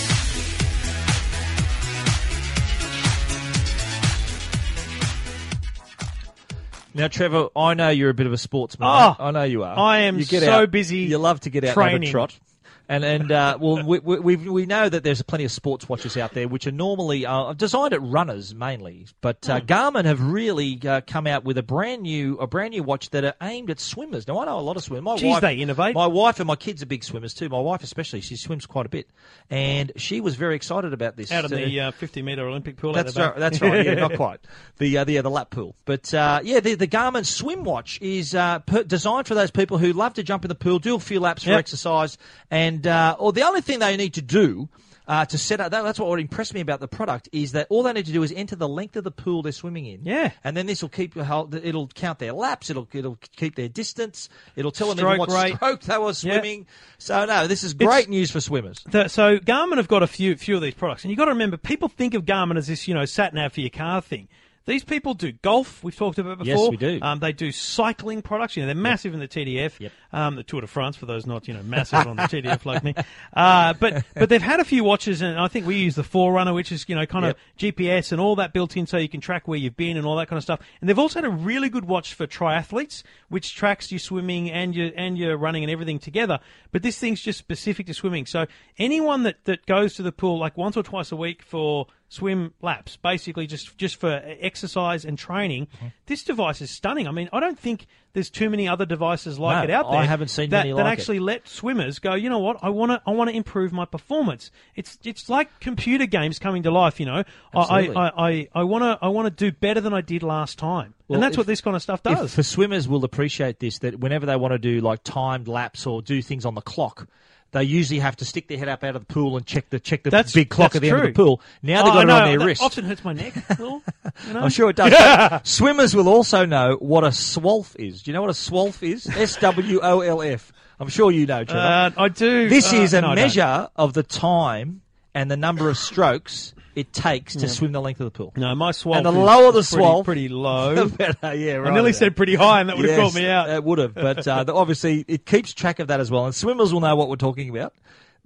[6.97, 8.89] Now, Trevor, I know you're a bit of a sportsman.
[8.91, 9.79] Oh, I know you are.
[9.79, 12.09] I am you get so out- busy You love to get out and have training.
[12.09, 12.39] a trot.
[12.89, 16.33] And and uh, well, we, we we know that there's plenty of sports watches out
[16.35, 19.51] there which are normally uh, designed at runners mainly, but Hmm.
[19.53, 23.11] uh, Garmin have really uh, come out with a brand new a brand new watch
[23.11, 24.29] that are aimed at swimmers.
[24.29, 25.03] Now I know a lot of swimmers.
[25.05, 25.97] My Geez, wife, they innovate.
[25.97, 27.49] My wife and my kids are big swimmers too.
[27.49, 29.09] My wife especially, she swims quite a bit,
[29.51, 31.33] and she was very excited about this.
[31.33, 32.93] Out of Uh, the uh, 50 metre Olympic pool.
[32.93, 33.35] that's right.
[33.37, 33.85] That's right.
[33.85, 34.39] Yeah, not quite.
[34.79, 37.99] The uh, the, yeah, the lap pool, but uh, yeah, the, the Garmin Swim Watch
[38.01, 40.95] is uh, per- designed for those people who love to jump in the pool, do
[40.95, 41.59] a few laps for Yep.
[41.59, 42.17] exercise,
[42.51, 44.69] and uh, or the only thing they need to do.
[45.09, 47.85] Uh, to set up, that, that's what impressed me about the product is that all
[47.85, 50.01] they need to do is enter the length of the pool they're swimming in.
[50.03, 50.33] Yeah.
[50.43, 52.71] and then this will keep it'll count their laps.
[52.71, 54.29] It'll it'll keep their distance.
[54.57, 55.55] It'll tell them Stroke what rate.
[55.55, 56.13] stroke they were Yeah.
[56.13, 56.67] swimming.
[56.99, 58.83] So no, this is great news for swimmers.
[58.91, 61.31] The- so Garmin have got a few few of these products, and you've got to
[61.35, 64.27] remember, people think of Garmin as this, you know, sat nav for your car thing.
[64.67, 65.83] These people do golf.
[65.85, 66.71] We've talked about it Yes, before.
[66.71, 66.99] we do.
[67.01, 68.57] Um, they do cycling products.
[68.57, 69.93] You know, they're massive in the TDF, Yep.
[70.13, 70.97] um, the Tour de France.
[70.97, 72.95] For those not, you know, massive on the TDF like me.
[73.33, 76.53] Uh, but but they've had a few watches, and I think we use the Forerunner,
[76.53, 79.21] which is you know kind of GPS and all that built in, so you can
[79.21, 80.61] track where you've been and all that kind of stuff.
[80.81, 84.75] And they've also had a really good watch for triathletes, which tracks your swimming and
[84.75, 86.41] your and your running and everything together.
[86.73, 88.27] But this thing's just specific to swimming.
[88.27, 88.47] So
[88.79, 92.55] anyone that that goes to the pool like once or twice a week for swim
[92.63, 95.67] laps, basically just just for exercise and training.
[95.77, 95.87] Mm-hmm.
[96.07, 97.09] This device is stunning.
[97.09, 100.01] I mean, I don't think there's too many other devices like No, it out there.
[100.01, 101.01] I haven't seen that, many that like it.
[101.01, 102.15] actually let swimmers go.
[102.15, 102.59] You know what?
[102.63, 104.51] I want to I want to improve my performance.
[104.77, 107.01] It's it's like computer games coming to life.
[107.01, 107.97] You know, I Absolutely.
[107.97, 110.95] I I, I want to I want to do better than I did last time,
[111.09, 112.35] Well, and that's if- what this kind of stuff If- does.
[112.35, 116.03] for swimmers will appreciate this that whenever they want to do like timed laps or
[116.03, 117.09] do things on the clock,
[117.53, 119.81] they usually have to stick their head up out of the pool and check the
[119.81, 121.41] check the That's- big clock at the end of the pool.
[121.63, 122.63] Now they've Oh, got it on their that wrist.
[122.63, 123.35] Often hurts my neck.
[123.51, 123.83] little,
[124.27, 124.41] you know?
[124.41, 124.91] I'm sure it does.
[125.31, 128.03] But Swimmers will also know what a swolf is.
[128.03, 129.07] Do you know what a swolf is?
[129.17, 130.53] S W O L F.
[130.79, 131.61] I'm sure you know, Trevor.
[131.99, 132.49] Uh, I do.
[132.51, 134.83] this uh, is a no, measure of the time
[135.15, 138.33] and the number of strokes it takes to swim the length of the pool.
[138.37, 140.75] No, my swolf And the lower the is pretty, pretty low.
[140.87, 141.71] The better, yeah, right.
[141.71, 141.99] I nearly about.
[141.99, 143.51] said pretty high, and that would have Yes, caught me out.
[143.51, 146.27] It would have, but uh, the- obviously it keeps track of that as well.
[146.27, 147.73] And swimmers will know what we're talking about.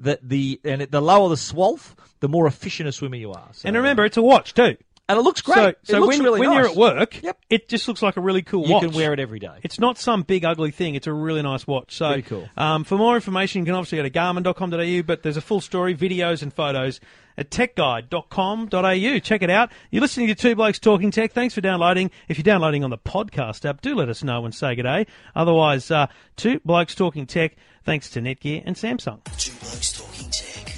[0.00, 3.48] That the and it, the lower the swolf, the more efficient a swimmer you are.
[3.52, 4.76] So, and remember, it's a watch too.
[5.10, 5.56] And it looks great.
[5.56, 6.58] So, it so looks when, really when nice.
[6.58, 7.38] you're at work, Yep.
[7.50, 8.82] it just looks like a really cool you watch.
[8.82, 9.58] You can wear it every day.
[9.62, 10.94] It's not some big ugly thing.
[10.94, 11.94] It's a really nice watch.
[11.94, 12.48] So, Pretty cool.
[12.56, 15.94] Um, for more information, you can obviously go to garmin.com.au, but there's a full story,
[15.94, 17.00] videos and photos
[17.38, 19.18] at techguide.com.au.
[19.20, 19.70] Check it out.
[19.90, 21.32] You're listening to Two Blokes Talking Tech.
[21.32, 22.10] Thanks for downloading.
[22.28, 25.06] If you're downloading on the podcast app, do let us know and say good day.
[25.34, 29.20] Otherwise, uh, Two Blokes Talking Tech, thanks to Netgear and Samsung.
[29.38, 30.29] Two Blokes Talking Tech.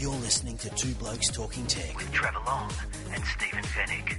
[0.02, 1.96] You're listening to Two Blokes Talking Tech.
[1.96, 2.68] with Trevor Long
[3.14, 4.16] and Stephen Fenech.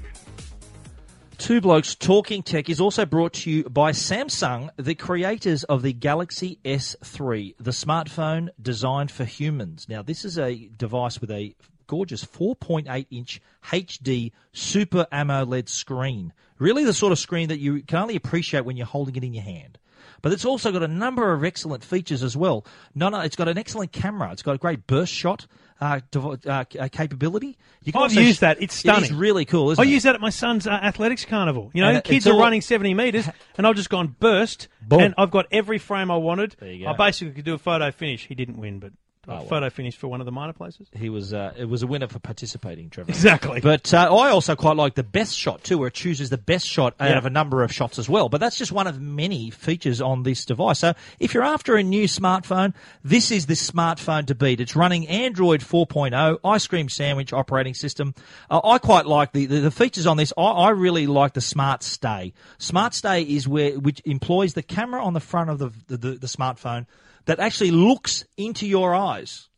[1.38, 5.92] Two Blokes Talking Tech is also brought to you by Samsung, the creators of the
[5.92, 9.88] Galaxy S3, the smartphone designed for humans.
[9.90, 11.54] Now, this is a device with a
[11.88, 16.32] gorgeous 4.8 inch HD Super AMOLED screen.
[16.60, 19.34] Really, the sort of screen that you can only appreciate when you're holding it in
[19.34, 19.80] your hand.
[20.22, 22.66] But it's also got a number of excellent features as well.
[22.96, 24.32] No, no, it's got an excellent camera.
[24.32, 25.46] It's got a great burst shot
[25.84, 27.58] uh, uh, uh, capability.
[27.84, 28.62] You I've also used that.
[28.62, 29.04] It's stunning.
[29.04, 29.92] It is really cool, isn't I it?
[29.92, 31.70] use that at my son's uh, athletics carnival.
[31.74, 35.00] You know, And kids are all- running 70 metres, and I've just gone burst, Boom.
[35.02, 36.56] and I've got every frame I wanted.
[36.60, 36.92] There you go.
[36.92, 38.28] I basically could do a photo finish.
[38.28, 38.94] He didn't win, but
[39.26, 40.88] Oh, photo finish for one of the minor places.
[40.94, 43.10] He was uh, it was a winner for participating, Trevor.
[43.10, 43.62] Exactly.
[43.62, 46.68] But uh, I also quite like the best shot too, where it chooses the best
[46.68, 47.18] shot out Yeah.
[47.18, 48.28] of a number of shots as well.
[48.28, 50.80] But that's just one of many features on this device.
[50.80, 54.60] So if you're after a new smartphone, this is the smartphone to beat.
[54.60, 58.14] It's running Android 4.0 ice cream sandwich operating system.
[58.50, 60.34] Uh, I quite like the, the, the features on this.
[60.38, 62.34] I, I really like the Smart Stay.
[62.58, 66.12] Smart Stay is where which employs the camera on the front of the the, the,
[66.18, 66.88] the smartphone
[67.26, 69.50] that actually looks into your eyes.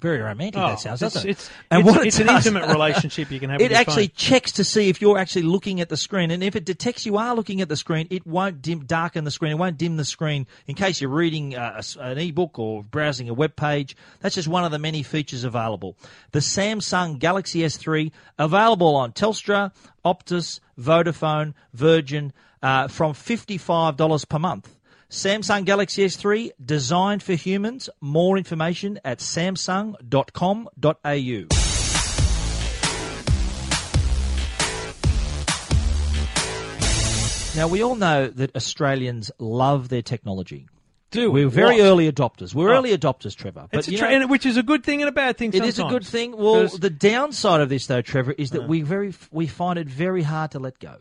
[0.00, 1.30] Very romantic that sounds, Oh, it's, doesn't it?
[1.30, 3.78] It's, And it's, what it it's an intimate relationship you can have it with your
[3.80, 4.16] actually phone.
[4.16, 7.18] checks to see if you're actually looking at the screen, and if it detects you
[7.18, 9.52] are looking at the screen, it won't dim, darken the screen.
[9.52, 13.32] It won't dim the screen in case you're reading uh, an ebook or browsing a
[13.34, 13.94] web page.
[14.18, 15.96] That's just one of the many features available.
[16.32, 19.72] The Samsung Galaxy S3 available on Telstra,
[20.04, 24.74] Optus, Vodafone, Virgin uh, from fifty-five dollars per month.
[25.12, 27.90] Samsung Galaxy S3 designed for humans.
[28.00, 31.46] More information at samsung.com.au.
[37.54, 40.68] Now, we all know that Australians love their technology.
[41.10, 41.44] Do we?
[41.44, 41.82] We're very What?
[41.84, 42.54] early adopters.
[42.54, 42.78] We're Oh.
[42.78, 43.68] early adopters, Trevor.
[43.70, 45.52] But It's a you tra- know, which is a good thing and a bad thing.
[45.52, 46.34] it is a good thing.
[46.34, 48.54] Well, the downside of this, though, Trevor, is Uh.
[48.60, 50.94] that we very we find it very hard to let go.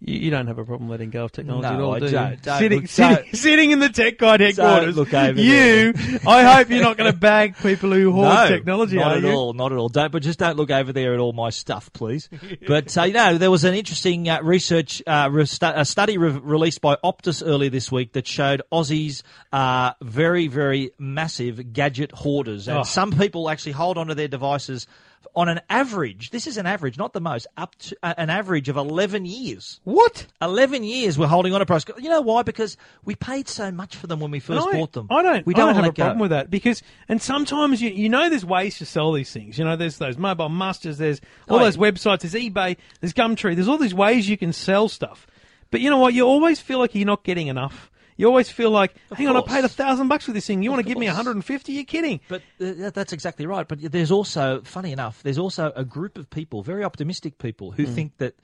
[0.00, 2.04] You, you don't have a problem letting go of technology No, at all, I do
[2.06, 2.10] you?
[2.12, 2.42] don't.
[2.42, 4.96] Don't sitting, look- sitting, don't- sitting in the tech guide headquarters.
[4.96, 5.92] look over you.
[6.26, 8.96] I hope you're not going to bag people who hoard no, technology.
[8.96, 9.30] not are at you?
[9.32, 9.88] all, not at all.
[9.88, 12.28] Don't, but just don't look over there at all my stuff, please.
[12.68, 16.18] but uh, you know, there was an interesting uh, research uh, re- stu- a study
[16.18, 22.12] re- released by Optus earlier this week that showed Aussies are very, very massive gadget
[22.12, 24.86] hoarders, and some people actually hold onto their devices
[25.34, 26.30] on an average.
[26.30, 29.80] This is an average, not the most, up to uh, an average of eleven years.
[29.84, 30.26] What?
[30.42, 31.84] 11 years we're holding on to price.
[31.98, 32.42] You know why?
[32.42, 35.06] Because we paid so much for them when we first I, bought them.
[35.10, 35.46] I don't.
[35.46, 36.02] We I don't have a go.
[36.04, 39.58] problem with that because, and sometimes you you know there's ways to sell these things.
[39.58, 41.82] You know, there's those Mobile Musters, there's all Oh, those yeah.
[41.82, 45.26] websites, there's eBay, there's Gumtree, there's all these ways you can sell stuff.
[45.70, 46.14] But you know what?
[46.14, 47.90] You always feel like you're not getting enough.
[48.16, 50.62] You always feel like, hang on, I paid a thousand bucks for this thing.
[50.62, 51.16] You want to give me course.
[51.18, 51.72] 150?
[51.72, 52.20] You're kidding.
[52.28, 53.66] But uh, that's exactly right.
[53.68, 57.84] But there's also, funny enough, there's also a group of people, very optimistic people, who
[57.86, 58.34] think that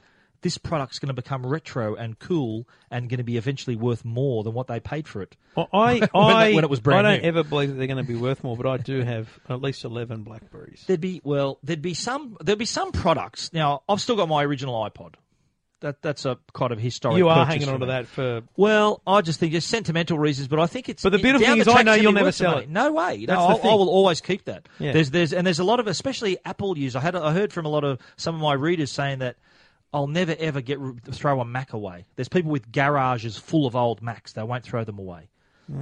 [0.42, 4.42] this product's going to become retro and cool and going to be eventually worth more
[4.42, 5.36] than what they paid for it.
[5.56, 7.28] Well, I, that- I, when it was brand I don't new.
[7.28, 9.84] ever believe that they're going to be worth more, but I do have at least
[9.84, 10.84] eleven Blackberries.
[10.86, 13.52] There'd be well, there'd be some there'd be some products.
[13.52, 15.14] Now I've still got my original iPod.
[15.82, 17.18] That that's a kind of historic.
[17.18, 18.42] You are hanging on to that for.
[18.56, 21.02] Well, I just think just sentimental reasons, but I think it's.
[21.02, 22.68] But the beautiful thing the is I know you'll never sell it.
[22.68, 23.26] No way.
[23.28, 24.68] No, I will always keep that.
[24.78, 24.92] Yeah.
[24.92, 26.96] There's there's and there's a lot of especially Apple users.
[26.96, 29.36] I had I heard from a lot of some of my readers saying that.
[29.94, 30.78] I'll never ever get
[31.10, 32.06] throw a Mac away.
[32.16, 34.32] There's people with garages full of old Macs.
[34.32, 35.28] They won't throw them away.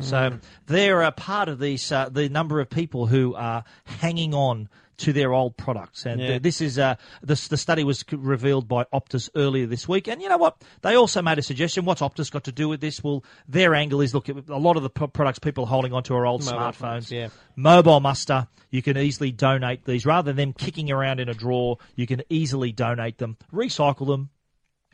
[0.01, 4.69] So they're a part of these uh, the number of people who are hanging on
[5.01, 6.37] to their old products, and Yeah.
[6.37, 10.09] uh, this is uh, this, the study was revealed by Optus earlier this week.
[10.09, 10.63] And you know what?
[10.83, 11.85] They also made a suggestion.
[11.85, 13.03] What's Optus got to do with this?
[13.03, 16.27] Well, their angle is look a lot of the products people are holding onto are
[16.27, 16.75] old Mobile smartphones.
[16.77, 17.29] phones, yeah.
[17.57, 18.47] Mobile muster.
[18.71, 21.79] You can easily donate these rather than them kicking around in a drawer.
[21.97, 24.31] You can easily donate them, recycle them.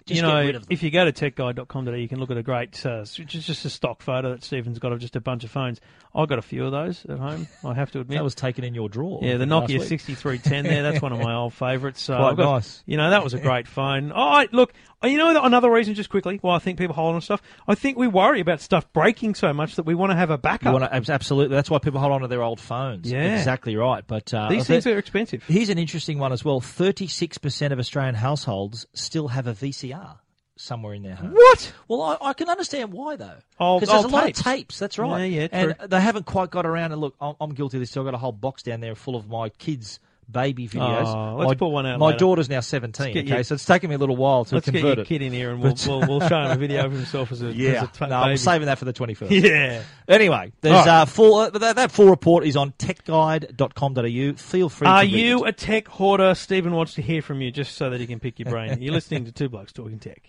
[0.07, 0.69] Just you get know, rid of them.
[0.71, 3.71] if you go to techguide.com.au, you can look at a great, uh, which just a
[3.71, 5.81] stock photo that Stephen's got of just a bunch of phones.
[6.14, 7.49] I've got a few of those at home.
[7.64, 8.16] I have to admit.
[8.19, 9.19] that was taken in your drawer.
[9.23, 10.83] Yeah, the Nokia 6310 there.
[10.85, 12.01] That's one of my old favourites.
[12.03, 12.83] So Quite got- nice.
[12.87, 14.12] You know, that was a great phone.
[14.14, 14.73] Oh, look,
[15.07, 17.42] you know another reason, just quickly, why I think people hold on to stuff?
[17.66, 20.38] I think we worry about stuff breaking so much that we want to have a
[20.38, 20.79] backup.
[20.79, 21.55] to, absolutely.
[21.55, 23.11] That's why people hold on to their old phones.
[23.11, 23.37] Yeah.
[23.37, 24.05] exactly right.
[24.07, 25.42] But uh, These things are expensive.
[25.45, 26.61] Here's an interesting one as well.
[26.61, 30.19] Thirty-six percent of Australian households still have a VCR
[30.59, 31.33] somewhere in their home.
[31.33, 31.73] What?
[31.88, 33.37] Well, I, I can understand why though.
[33.59, 34.79] Because there's a lot of tapes.
[34.79, 35.27] That's right.
[35.31, 35.88] Yeah, yeah, And true.
[35.88, 36.92] they haven't quite got around.
[36.92, 37.90] And look, I'm, I'm guilty of this.
[37.90, 38.01] too.
[38.01, 41.07] I've got a whole box down there full of my kids' baby videos.
[41.07, 42.19] Oh, let's my, put one out My later.
[42.19, 43.11] daughter's now 17.
[43.11, 45.09] Okay, your- so it's taken me a little while to Let's get convert your it.
[45.09, 47.53] kid in here and we'll, we'll, we'll show him a video of himself as a,
[47.53, 48.17] yeah, as a no.
[48.17, 49.43] I'm saving that for the 21st.
[49.43, 49.83] Yeah.
[50.09, 50.89] Anyway, there's right.
[50.89, 54.37] uh, full uh, that, that full report is on techguide.com.au.
[54.37, 54.87] Feel free.
[54.87, 55.49] Are you it.
[55.49, 56.35] a tech hoarder?
[56.35, 58.81] Stephen wants to hear from you just so that he can pick your brain.
[58.83, 60.23] You're listening to Two Blokes Talking Tech.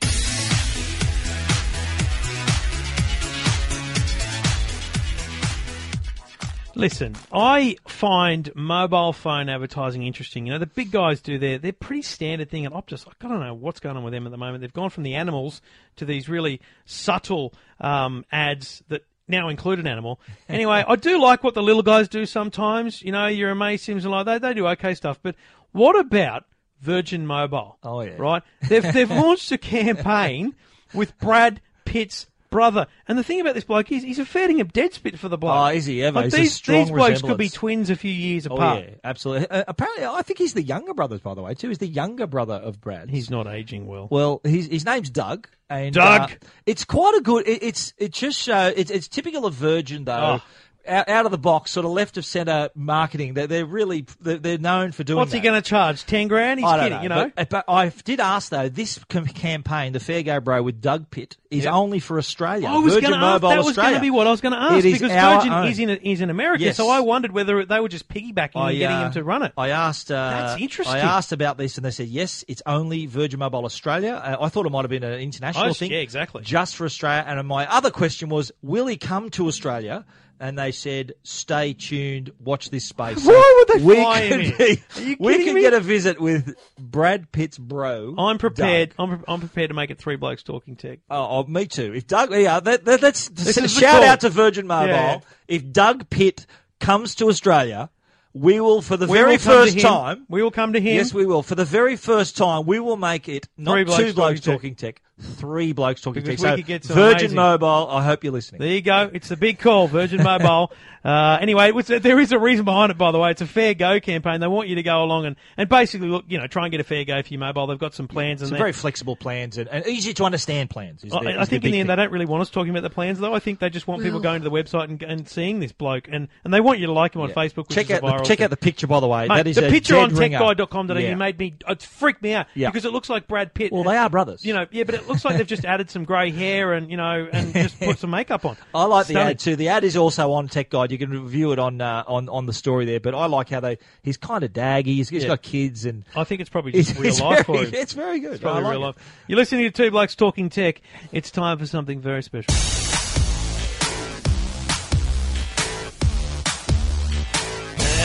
[6.77, 10.45] Listen, I find mobile phone advertising interesting.
[10.45, 13.07] You know, the big guys do their their pretty standard thing at Optus.
[13.07, 14.61] I don't know what's going on with them at the moment.
[14.61, 15.61] They've gone from the animals
[15.95, 20.19] to these really subtle um, ads that now include an animal.
[20.49, 23.01] Anyway, I do like what the little guys do sometimes.
[23.01, 25.19] You know, your Amaysims and like they they do okay stuff.
[25.21, 25.35] But
[25.71, 26.45] what about
[26.79, 27.77] Virgin Mobile?
[27.83, 28.15] Oh, yeah.
[28.17, 28.43] right.
[28.69, 30.55] They've they've launched a campaign
[30.93, 32.87] with Brad Pitt's brother.
[33.07, 35.37] And the thing about this bloke is he's a fair dinkum dead spit for the
[35.37, 35.55] bloke.
[35.55, 36.21] Oh, is he ever?
[36.21, 38.59] Like these, strong these blokes could be twins a few years apart.
[38.59, 38.85] Oh apart.
[38.89, 39.49] yeah, absolutely.
[39.49, 41.69] Uh, apparently, I think he's the younger brother, by the way, too.
[41.69, 43.09] He's the younger brother of Brad.
[43.09, 44.07] He's not aging well.
[44.09, 46.31] Well, his his name's Doug, and Doug!
[46.31, 47.47] uh, it's quite a good.
[47.47, 48.71] It, it's it just show.
[48.75, 50.39] It's it's typical of Virgin though.
[50.39, 50.43] Oh.
[50.87, 53.33] Out, of the box, sort of left of centre marketing.
[53.33, 55.17] They're, they're really they're, known for doing.
[55.17, 56.05] What's he going to charge?
[56.05, 56.59] Ten grand?
[56.59, 57.31] He's kidding, you know.
[57.35, 58.69] But, but I did ask though.
[58.69, 61.73] This campaign, the Fair Go Bro with Doug Pitt, is Yep.
[61.73, 62.67] only for Australia.
[62.67, 63.41] I was Virgin going to ask.
[63.41, 65.67] That was going to be what I was going to ask because Virgin own.
[65.67, 66.63] is in is in America.
[66.63, 66.77] Yes.
[66.77, 69.43] So I wondered whether they were just piggybacking I, and getting uh, him to run
[69.43, 69.53] it.
[69.57, 70.11] I asked.
[70.11, 70.95] Uh, That's interesting.
[70.95, 74.13] I asked about this, and they said yes, it's only Virgin Mobile Australia.
[74.13, 75.91] Uh, I thought it might have been an international Oh, thing.
[75.91, 76.43] yeah, exactly.
[76.43, 77.23] Just for Australia.
[77.27, 80.05] And my other question was, will he come to Australia?
[80.39, 82.31] And they said, "Stay tuned.
[82.39, 84.75] Watch this space." Why would they we fly him could in?
[84.75, 85.61] be- Are you we kidding could me?
[85.61, 88.13] get a visit with Brad Pitt's bro.
[88.19, 88.89] I'm prepared.
[88.89, 88.95] Doug.
[88.99, 90.99] I'm, pre- I'm prepared to make it three blokes talking tech.
[91.09, 91.91] Oh, oh, me too.
[91.93, 94.03] If Doug, yeah, that, that, that's is the shout call.
[94.03, 94.87] out to Virgin Mobile.
[94.93, 95.19] Yeah.
[95.47, 96.45] If Doug Pitt
[96.79, 97.89] comes to Australia,
[98.33, 99.81] we will for the We very will come to first him.
[99.81, 100.25] time.
[100.29, 100.97] we will come to him.
[100.97, 101.41] Yes, we will.
[101.41, 104.53] For the very first time, we will make it not Three blokes two blokes talking
[104.53, 106.43] talking tech, three blokes talking Because tech.
[106.43, 108.59] we So could get some Virgin amazing- Mobile, I hope you're listening.
[108.61, 109.09] There you go.
[109.13, 110.71] It's the big call, Virgin Mobile.
[111.03, 113.31] uh, anyway, was, there is a reason behind it, by the way.
[113.31, 114.41] It's a fair go campaign.
[114.41, 116.79] They want you to go along and, and basically look, you know, try and get
[116.81, 117.65] a fair go for your mobile.
[117.65, 120.69] They've got some plans and Some they're- very flexible plans and, and easy to understand
[120.69, 121.03] plans.
[121.03, 121.95] Is I, their- I is think in the end thing.
[121.97, 123.33] they don't really want us talking about the plans, though.
[123.33, 126.07] I think they just want people going to the website and, and seeing this bloke,
[126.11, 127.69] and, and they want you to like him on Facebook.
[127.69, 128.43] Which check is out viral the, check thing.
[128.45, 129.27] out the picture by the way.
[129.27, 130.37] Mate, that is the a picture dead on ringer.
[130.39, 131.15] techguide.com.au Yeah.
[131.15, 132.69] made me it freaked me out Yeah.
[132.69, 133.71] because it looks like Brad Pitt.
[133.71, 134.45] Well, they are brothers.
[134.45, 136.97] You know, yeah, but it looks like they've just added some grey hair and you
[136.97, 138.57] know and just put some makeup on.
[138.75, 139.55] I like the ad too.
[139.55, 140.91] The ad is also on Tech Guide.
[140.91, 142.99] You can review it on uh, on on the story there.
[142.99, 144.85] But I like how they he's kind of daggy.
[144.85, 145.29] He's, he's Yeah.
[145.29, 147.73] got kids and I think it's probably it's, just real it's life very, for him.
[147.81, 148.33] It's very good.
[148.33, 148.85] It's probably like real it.
[148.87, 149.23] life.
[149.27, 150.81] You're listening to Two Blokes Talking Tech.
[151.11, 152.53] It's time for something very special.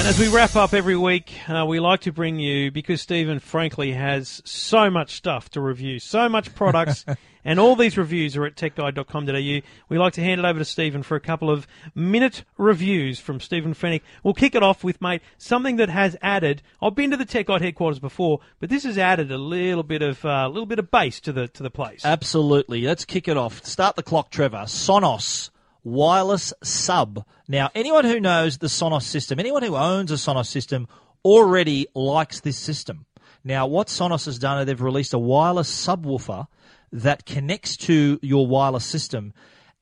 [0.02, 3.38] And as we wrap up every week, uh, we like to bring you, because Stephen
[3.38, 7.06] frankly has so much stuff to review, so much products,
[7.44, 9.66] And all these reviews are at techguide.com.au.
[9.88, 13.40] We like to hand it over to Stephen for a couple of minute reviews from
[13.40, 14.02] Stephen Fenech.
[14.22, 16.62] We'll kick it off with, mate, something that has added.
[16.80, 20.02] I've been to the Tech Guide headquarters before, but this has added a little bit
[20.02, 22.04] of a little bit of bass to the to the place.
[22.04, 22.82] Absolutely.
[22.82, 23.64] Let's kick it off.
[23.64, 24.64] Start the clock, Trevor.
[24.66, 25.50] Sonos
[25.84, 27.24] wireless sub.
[27.48, 30.88] Now, anyone who knows the Sonos system, anyone who owns a Sonos system
[31.24, 33.06] already likes this system.
[33.44, 36.46] Now, what Sonos has done is they've released a wireless subwoofer
[36.92, 39.32] that connects to your wireless system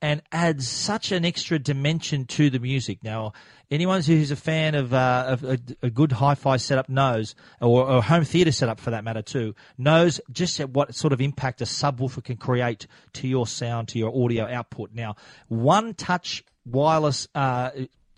[0.01, 3.03] and adds such an extra dimension to the music.
[3.03, 3.33] Now,
[3.69, 8.01] anyone who's a fan of, uh, of a, a good hi-fi setup knows, or, or
[8.01, 12.23] home theater setup for that matter too, knows just what sort of impact a subwoofer
[12.23, 14.91] can create to your sound, to your audio output.
[14.93, 15.15] Now,
[15.47, 17.71] one touch wireless uh,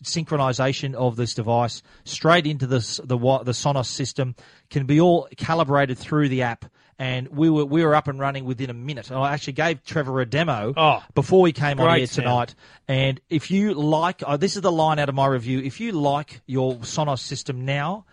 [0.04, 4.36] synchronization of this device straight into the the the Sonos system
[4.70, 6.66] can be all calibrated through the app.
[7.00, 9.10] And we were we were up and running within a minute.
[9.10, 12.56] And I actually gave Trevor a demo Oh, before we came on here tonight.
[12.88, 15.60] And if you like, oh, this is the line out of my review.
[15.60, 18.06] If you like your Sonos system now,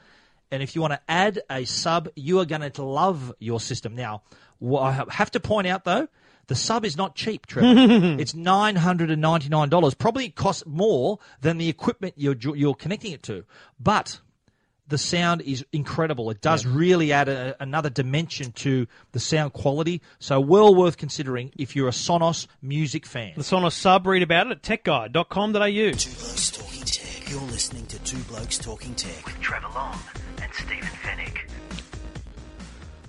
[0.50, 3.94] and if you want to add a sub, you are going to love your system.
[3.94, 4.22] Now,
[4.62, 6.08] I have to point out though,
[6.48, 8.16] the sub is not cheap, Trevor.
[8.20, 9.94] it's nine hundred and ninety nine dollars.
[9.94, 13.44] Probably costs more than the equipment you're you're connecting it to,
[13.78, 14.20] but.
[14.90, 16.30] The sound is incredible.
[16.30, 20.02] It does really add a, another dimension to the sound quality.
[20.18, 23.32] So well worth considering if you're a Sonos music fan.
[23.36, 25.92] the Sonos sub, read about it at techguide.com.au.
[25.92, 27.30] Two Blokes Talking Tech.
[27.30, 29.24] You're listening to Two Blokes Talking Tech.
[29.24, 29.96] With Trevor Long
[30.42, 31.38] and Stephen Fenech.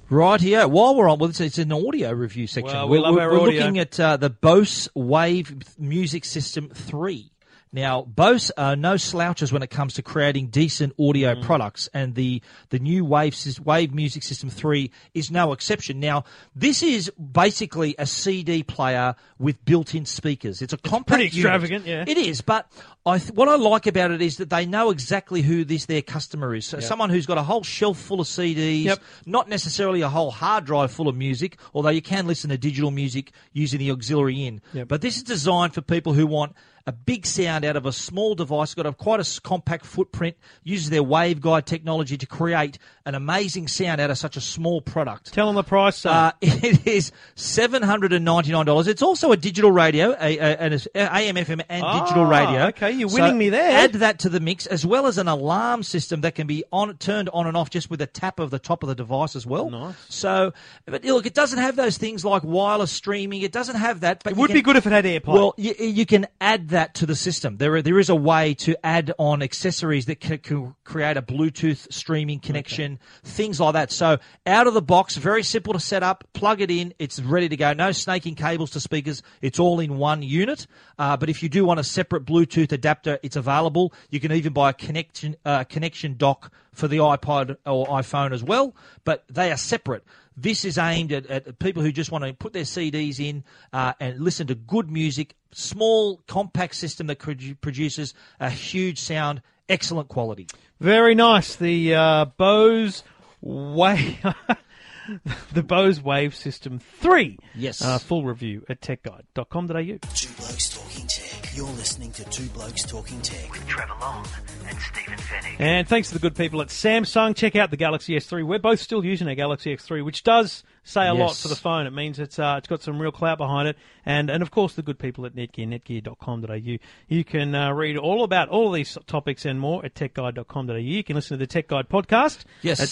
[0.10, 0.68] Right here.
[0.68, 2.76] While we're on, well, it's, it's an audio review section.
[2.76, 3.60] Well, we we're love we're- our we're audio.
[3.62, 7.32] looking at uh, the Bose Wave Music System 3.
[7.74, 11.44] Now, Bose are no slouches when it comes to creating decent audio Mm.
[11.44, 16.00] products, and the, the new Wave, Wave Music System 3 is no exception.
[16.00, 20.62] Now, this is basically a CD player with built-in speakers.
[20.62, 21.38] It's a compact pretty unit.
[21.38, 22.04] extravagant, yeah.
[22.06, 22.70] It is, but
[23.06, 26.04] I th- what I like about it is that they know exactly who this their
[26.04, 26.68] customer is.
[26.68, 29.00] So someone who's got a whole shelf full of CDs, Yep.
[29.26, 32.92] not necessarily a whole hard drive full of music, although you can listen to digital
[32.92, 34.62] music using the auxiliary in.
[34.74, 34.88] Yep.
[34.88, 36.54] But this is designed for people who want
[36.88, 40.90] a big sound out of a small device, got a quite a compact footprint, uses
[40.90, 45.32] their waveguide technology to create an amazing sound out of such a small product.
[45.32, 46.04] Tell them the price.
[46.08, 48.88] Uh, it is seven hundred and ninety nine dollars.
[48.88, 52.62] It's also a digital radio, a, a, an AM, FM, and digital Ah, radio.
[52.70, 53.72] okay, you're So winning me there.
[53.72, 56.98] Add that to the mix, as well as an alarm system that can be on
[56.98, 59.46] turned on and off just with a tap of the top of the device as
[59.46, 59.70] well.
[59.70, 59.96] Nice.
[60.10, 60.54] So,
[60.86, 63.42] but look, it doesn't have those things like wireless streaming.
[63.42, 64.24] It doesn't have that.
[64.24, 65.34] But it would can- be good if it had AirPlay.
[65.34, 67.58] well, you, you can add that to the system.
[67.58, 71.22] There, are- there is a way to add on accessories that can, can create a
[71.22, 73.92] Bluetooth streaming connection, things like that.
[73.92, 76.24] So, out of the box, very simple to set up.
[76.34, 77.74] Plug it in, it's ready to go.
[77.74, 79.22] No snaking cables to speakers.
[79.42, 80.68] It's all in one unit.
[80.98, 83.94] Uh, but if you do want a separate Bluetooth adapter, it's available.
[84.10, 88.44] You can even buy a connection uh, connection dock for the iPod or iPhone as
[88.44, 88.74] well.
[89.04, 90.04] But they are separate.
[90.36, 93.94] This is aimed at, at people who just want to put their CDs in uh,
[94.00, 95.36] and listen to good music.
[95.52, 100.48] Small, compact system that produces a huge sound, excellent quality.
[100.80, 101.56] Very nice.
[101.58, 103.04] The uh, Bose
[103.42, 104.18] Wave,
[105.54, 107.38] the Bose Wave System Three.
[107.56, 107.82] Yes.
[107.82, 109.74] Uh, full review at techguide.com.au.
[110.14, 111.56] Two Blokes Talking Tech.
[111.56, 113.52] You're listening to Two Blokes Talking Tech.
[113.52, 114.26] With Trevor Long
[114.68, 115.56] and Stephen Fenech.
[115.60, 117.36] And thanks to the good people at Samsung.
[117.36, 118.46] Check out the Galaxy S3.
[118.46, 121.86] We're both still using our Galaxy S3, which does say a lot for the phone.
[121.86, 123.78] It means it's uh, it's got some real clout behind it.
[124.06, 126.78] And and of course the good people at Netgear, netgear.com.au.
[127.08, 130.76] You can uh, read all about all of these topics and more at techguide.com.au.
[130.76, 132.80] You can listen to the Tech Guide podcast Yes.
[132.82, 132.88] at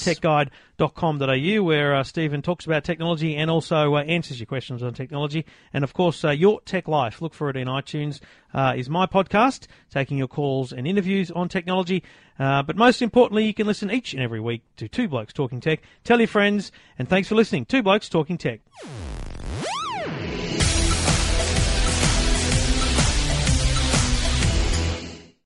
[0.77, 5.45] techguide.com.au where uh, Stephen talks about technology and also uh, answers your questions on technology.
[5.73, 7.21] And of course, uh, Your Tech Life.
[7.21, 8.19] Look for it in iTunes.
[8.53, 12.03] Uh, is my podcast taking your calls and interviews on technology.
[12.39, 15.59] Uh, but most importantly, you can listen each and every week to Two Blokes Talking
[15.59, 15.81] Tech.
[16.03, 17.65] Tell your friends, and thanks for listening.
[17.65, 18.61] Two Blokes Talking Tech.